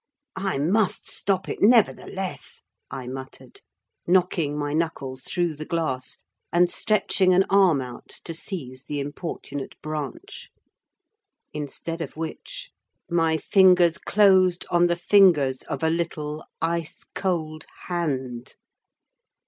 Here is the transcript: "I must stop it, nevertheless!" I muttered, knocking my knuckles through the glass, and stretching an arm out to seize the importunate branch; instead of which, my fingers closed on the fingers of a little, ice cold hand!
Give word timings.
"I 0.41 0.57
must 0.57 1.07
stop 1.07 1.47
it, 1.47 1.61
nevertheless!" 1.61 2.63
I 2.89 3.05
muttered, 3.05 3.61
knocking 4.07 4.57
my 4.57 4.73
knuckles 4.73 5.21
through 5.21 5.53
the 5.53 5.63
glass, 5.63 6.17
and 6.51 6.71
stretching 6.71 7.35
an 7.35 7.45
arm 7.51 7.81
out 7.81 8.07
to 8.23 8.33
seize 8.33 8.85
the 8.85 8.99
importunate 8.99 9.79
branch; 9.83 10.49
instead 11.53 12.01
of 12.01 12.17
which, 12.17 12.71
my 13.11 13.37
fingers 13.37 13.99
closed 13.99 14.65
on 14.71 14.87
the 14.87 14.95
fingers 14.95 15.61
of 15.69 15.83
a 15.83 15.89
little, 15.91 16.45
ice 16.63 17.03
cold 17.13 17.67
hand! 17.85 18.55